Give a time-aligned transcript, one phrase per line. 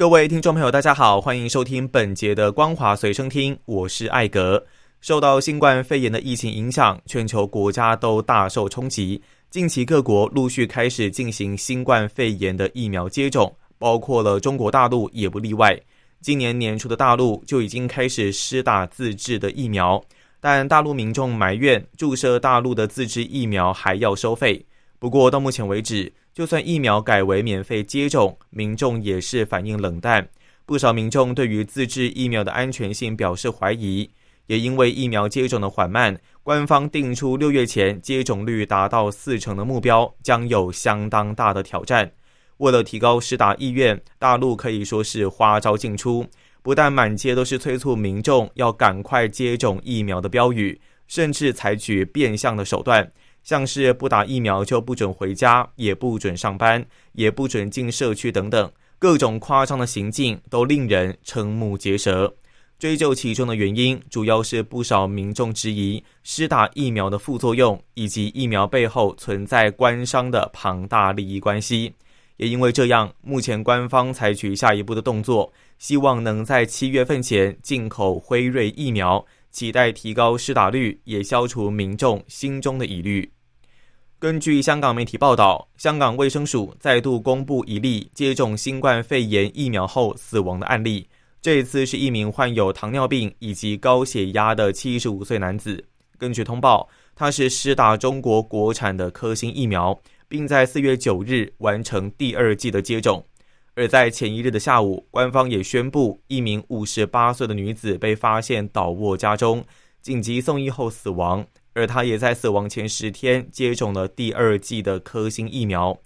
[0.00, 4.64] 各位听众朋友，大家好，欢迎收听本节的《光华随身听》，我是艾格。
[5.02, 9.20] 受到新冠肺炎的疫情影响，全球国家都大受冲击。
[9.50, 15.78] 近期各国陆续开始进行新冠肺炎的疫苗接种，包括了中国大陆也不例外。
[16.22, 20.02] 今年年初的大陆就已经开始施打自制的疫苗，
[20.40, 24.64] 但大陆民众埋怨注射大陆的自制疫苗还要收费。
[25.00, 30.28] 不过到目前为止，就算疫苗改为免费接种，民众也是反应冷淡。
[30.66, 34.10] 不少民众对于自制疫苗的安全性表示怀疑，
[34.46, 42.12] 也因为疫苗接种的缓慢，官方定出六月前接种率达到四成的目标，将有相当大的挑战。
[42.58, 46.26] 为了提高施打意愿，大陆可以说是花招尽出，
[46.60, 53.10] 不但满街都是催促民众要赶快接种疫苗的标语，甚至采取变相的手段。
[53.42, 62.34] 像是不打疫苗就不准回家，也不准上班，也不准进社区等等，各种夸张的行径都令人瞠目结舌。
[62.78, 71.92] 追究其中的原因，主要是不少民众质疑施打疫苗的副作用，以及疫苗背后存在官商的庞大利益关系。
[72.38, 79.22] 也因为这样，目前官方采取下一步的动作，希望能在七月份前进口辉瑞疫苗。
[79.50, 83.30] 期待提高施打率，也消除民众心中的疑虑。
[84.18, 91.08] 根据香港媒体报道，香港卫生署再度公布一例接种新冠肺炎疫苗后死亡的案例。
[91.40, 95.82] 这一次是一名患有糖尿病以及高血压的七十五岁男子。
[96.18, 103.24] 根据通报，他是施打中国国产的科兴疫苗，并在四月九日完成第二剂的接种。
[103.80, 109.64] 而在前一日的下午，官方也宣布，一名五十八岁的女子被发现倒卧家中，
[110.02, 111.42] 紧急送医后死亡。
[111.72, 115.98] 而她也在死亡前十天接种了第二剂的科兴疫苗。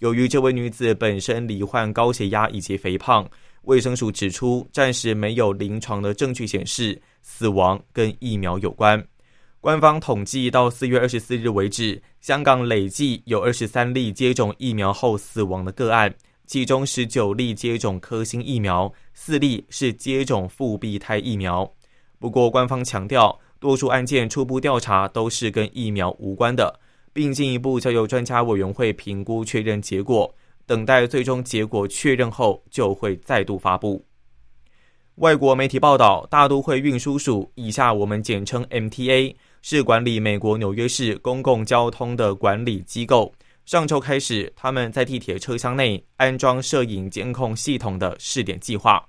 [0.00, 3.24] 由于这位女子本身罹患高血压以及肥胖，
[3.62, 9.00] 卫生署指出，暂时没有临床的证据显示死亡跟疫苗有关。
[9.60, 16.12] 官方统计到四月二十四日为止，香港累计有二十三例接种疫苗后死亡的个案。
[16.50, 21.72] 其中十九例接种科兴疫苗，四例是接种复必泰疫苗。
[22.18, 26.80] 不过，官方强调，多数案件初步调查都是跟疫苗无关的，
[27.12, 30.34] 并进一步交由专家委员会评估确认结果，
[30.66, 34.04] 等待最终结果确认后就会再度发布。
[35.18, 43.32] 外国媒体报道，大都会运输署（以下我们简称 MTA） 是管理美国纽约市公共交通的管理机构。
[43.70, 49.00] 上周开始，他们在地铁车厢内安装摄影监控系统的试点计划。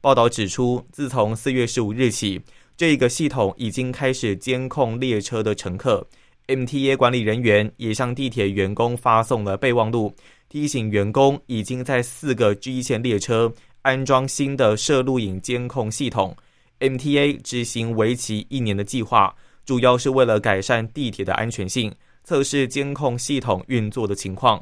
[0.00, 2.40] 报道指出，自从四月十五日起，
[2.76, 6.06] 这个系统已经开始监控列车的乘客。
[6.46, 10.14] MTA 管理人员也向地铁员工发送了备忘录，
[10.48, 13.52] 提醒员工已经在四个 G 线列车
[13.82, 16.36] 安装新的摄录影监控系统。
[16.78, 19.34] MTA 执行为期一年的计划，
[19.64, 21.92] 主要是为了改善地铁的安全性。
[22.26, 24.60] 测试监控系统运作的情况。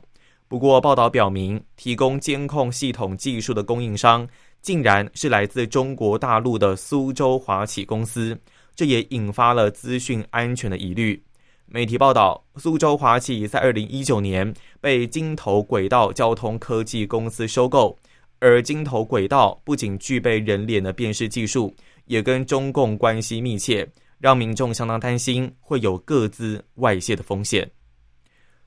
[0.49, 4.29] 不过，报道表明，提供监控系统技术的供应商
[4.61, 8.39] 竟然是来自中国大陆的苏州华企公司，
[8.77, 11.21] 这也引发了资讯安全的疑虑。
[11.65, 17.99] 媒体报道，苏州华企在二零一九年被金投轨道交通科技公司收购，
[18.41, 23.89] 而金投轨道不仅具备人脸的辨识技术，也跟中共关系密切。
[24.25, 27.71] 让民众相当担心会有各自外泄的风险。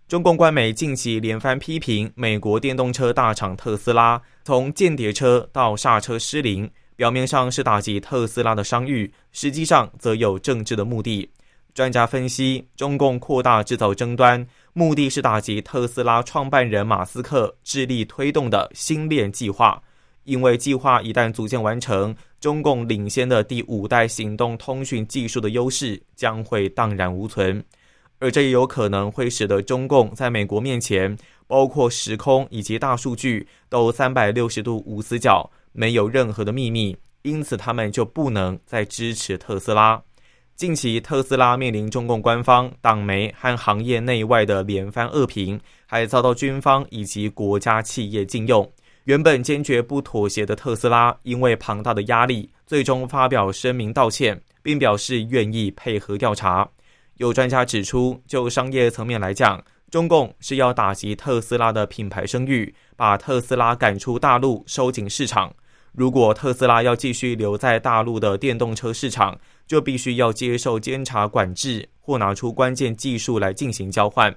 [0.07, 11.27] 中共官媒近期连番批评美国电动车大厂特斯拉，从间谍车到刹车失灵，表面上是打击特斯拉的商誉，实际上则有政治的目的。
[11.73, 19.81] 专家分析，中共扩大制造争端，目的是打击特斯拉创办人马斯克致力推动的新链计划，
[20.25, 22.15] 因为计划一旦组建完成。
[22.39, 27.63] 中共领先的第五代行动通讯技术的优势将会荡然无存，
[28.19, 31.17] 而这也有可能会使得中共在美国面前，
[31.47, 40.01] 包括时空以及大数据都三百六十度无死角，没有任何的秘密，因此他们就不能再支持特斯拉。
[40.55, 48.67] 近期特斯拉面临中共官方、党媒和行业内外的连番恶评，还遭到军方以及国家企业禁用。
[49.07, 56.67] 原本坚决不妥协的特斯拉，因为庞大的压力，最终发表声明道歉，并表示愿意配合调查。
[57.15, 65.55] 有专家指出，就商业层面来讲，中共是要打击特斯拉的品牌声誉，把特斯拉赶出大陆，收紧市场。
[65.93, 74.35] 如果特斯拉要继续留在大陆的电动车市场，就必须要接受监察管制，或拿出关键技术来进行交换。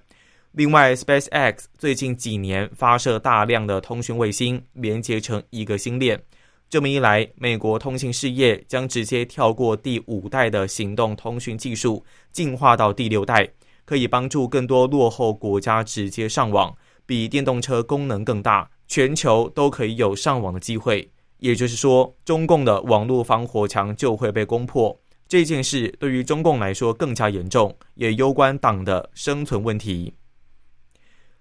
[0.52, 6.20] 另外，SpaceX 最近几年发射大量的通讯卫星，连接成一个星链。
[6.68, 13.48] 这么一来，美国通信事业将直接跳过第五代的行动通讯技术，进化到第六代，
[13.84, 16.74] 可以帮助更多落后国家直接上网，
[17.06, 21.08] 比电动车功能更大，全球都可以有上网的机会。
[21.38, 25.00] 也就是说，中共的网络防火墙就会被攻破。
[25.28, 30.12] 这件事对于中共来说更加严重，也攸关党的生存问题。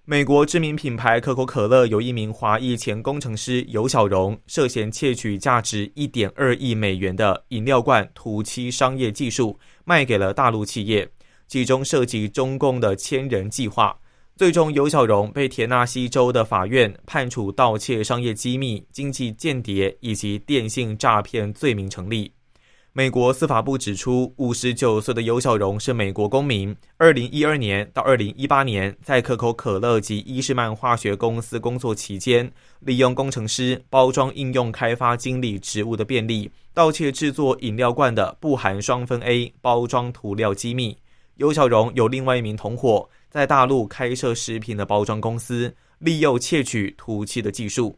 [0.09, 11.07] 美国知名品牌可口可乐有一名华裔前工程师尤小荣涉嫌窃取价值一点二亿美元的饮料罐涂漆商业技术，卖给了大陆企业，
[11.47, 13.95] 其中涉及中共的千人计划。
[14.35, 22.31] 最终，尤小荣被田纳西州的法院判处盗窃商业机密、经济间谍以及电信诈骗罪名成立。
[22.99, 26.75] 美国司法部指出，五十九岁的尤小荣是美国公民。
[26.97, 32.51] 二零一二年到二零一八年，在可口可乐及伊士曼化学公司工作期间，
[32.81, 40.97] 利用工程师、包装应用开发经理职务的便利，盗窃制作饮料罐的不含双酚 A 包装涂料机密。
[41.37, 47.97] 尤小荣有另外一名同伙，在大陆开设食品的包装公司，利用窃取涂漆的技术。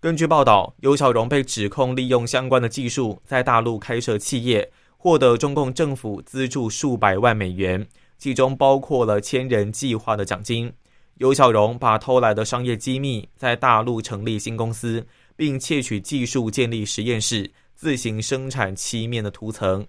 [0.00, 4.66] 根据报道，尤小荣被指控利用相关的技术在大陆开设企业，
[4.96, 7.86] 获得中共政府资助数百万美元，
[8.16, 10.72] 其中包括了千人计划的奖金。
[11.18, 15.06] 尤小荣把偷来的商业机密在大陆成立新公司，
[15.36, 19.86] 并窃取技术建立实验室，自行生产漆面的涂层。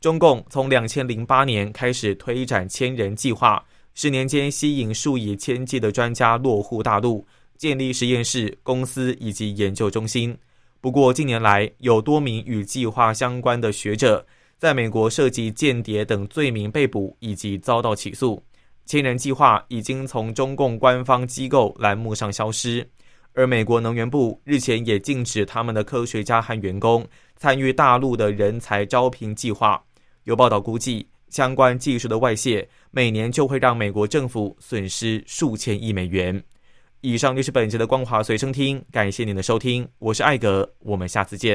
[0.00, 3.64] 中共从两千零八年开始推展千人计划，
[3.94, 7.24] 十年间吸引数以千计的专家落户大陆。
[7.56, 10.36] 建立实验室、公司以及研究中心。
[10.80, 14.26] 不过，近年来有多名与计划相关的学者
[14.58, 18.42] 在美国涉及间谍等罪名被捕以及遭到起诉。
[18.84, 22.86] 千人计划已经从中共官方机构栏目上消失，
[23.32, 27.06] 而美国能源部日前也禁止他们的科学家和员工
[27.36, 29.82] 参与大陆的人才招聘计划。
[30.24, 36.42] 有报道估计，相关技术的外泄每年就会让美国政府损失数千亿美元。
[37.04, 41.52] 以上就是本节的光华随身听，感谢您的收听，我是艾格，我们下次见。